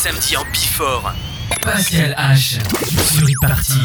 samedis 0.00 0.36
en 0.36 0.44
Bifort. 0.50 1.12
Pascal 1.62 2.14
H. 2.16 2.58
sur 3.12 3.28
e-party. 3.28 3.80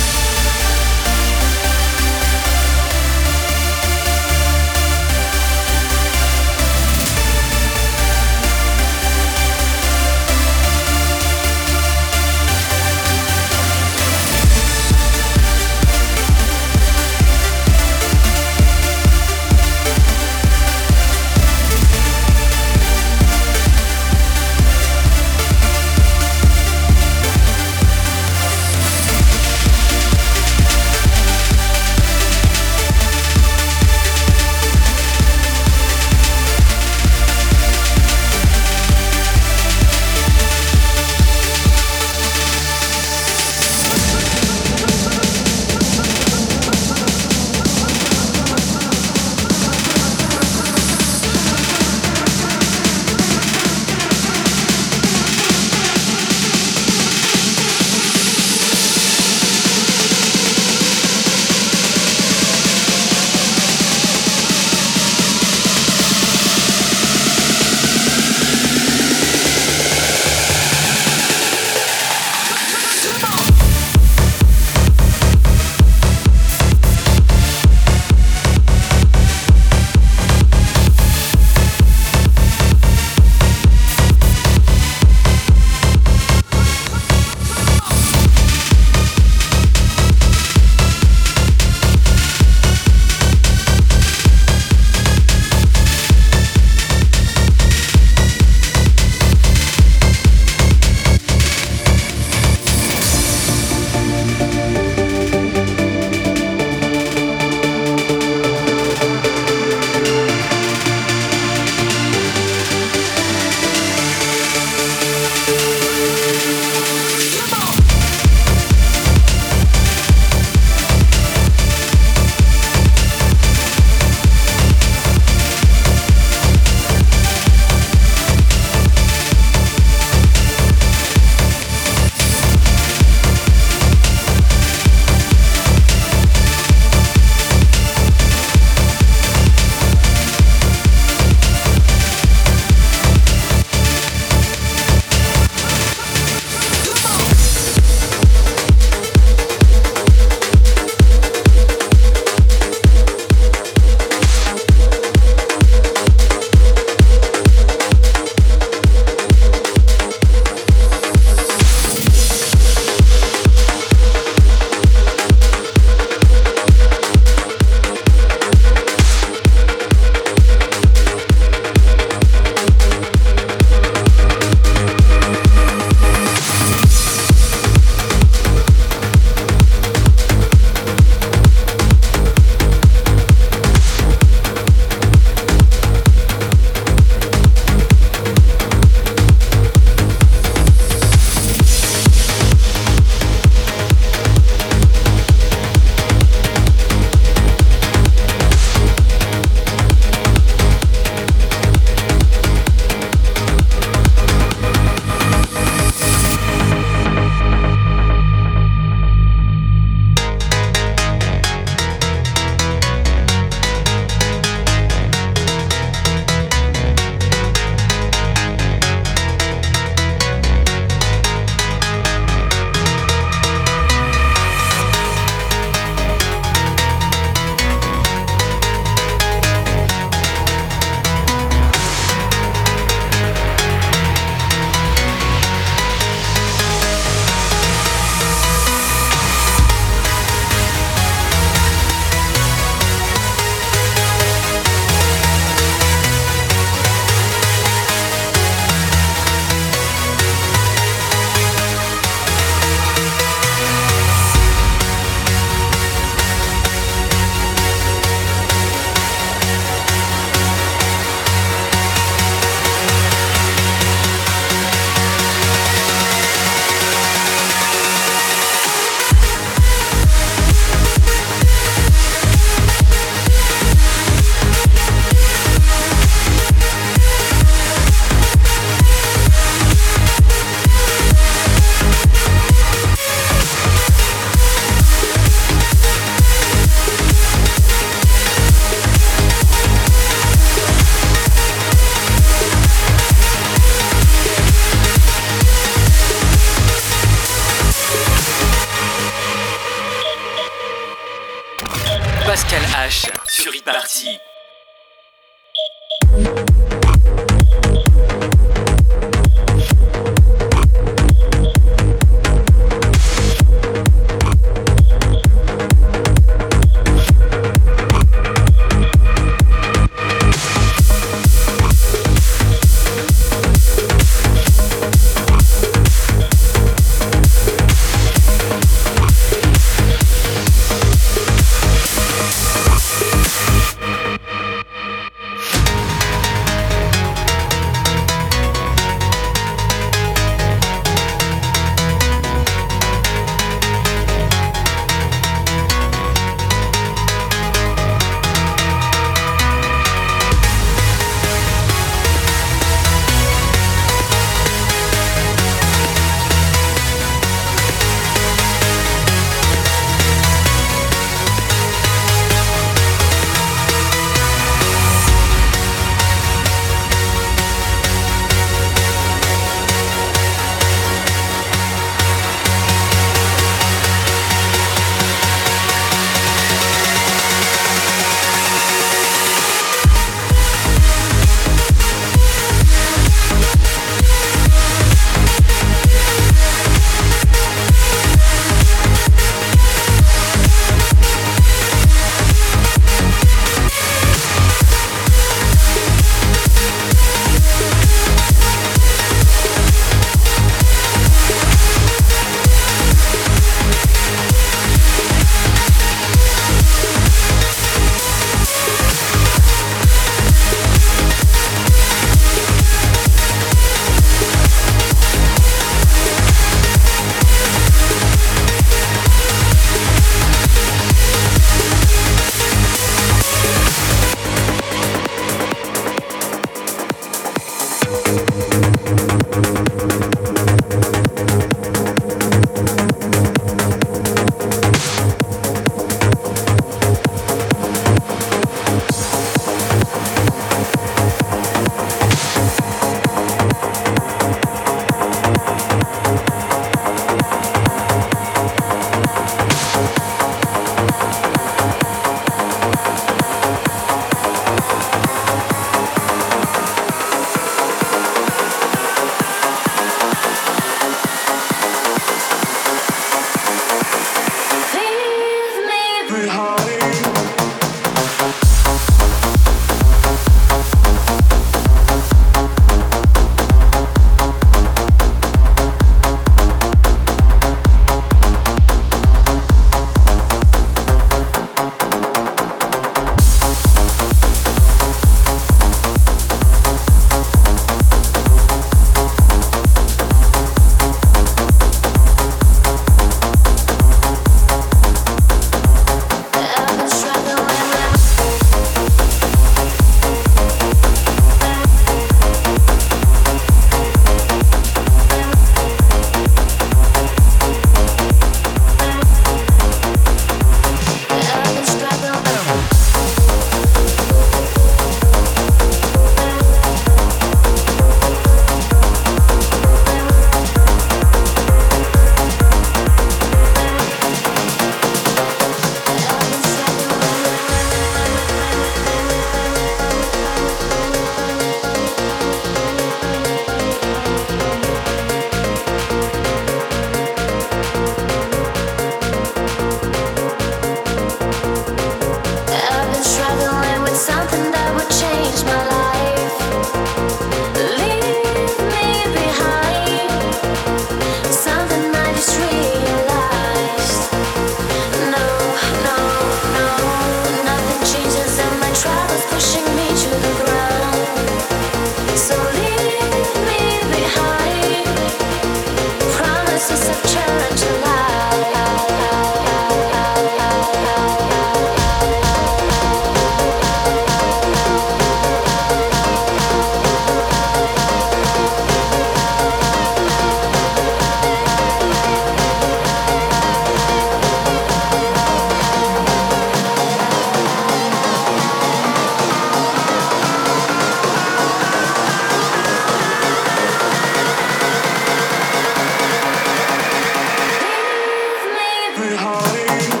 every 598.93 599.15
heart. 599.15 600.00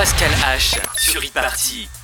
Pascal 0.00 0.30
H 0.32 0.80
sur 0.96 1.22
e-party. 1.22 1.99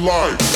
life. 0.00 0.49